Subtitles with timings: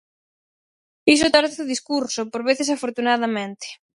[1.13, 3.67] Iso torce o discurso, por veces afortunadamente.